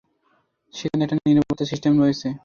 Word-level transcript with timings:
সেখানে 0.73 1.03
একটি 1.05 1.15
নিরাপত্তা 1.27 1.65
সিস্টেম 1.65 1.93
রয়েছে। 2.01 2.27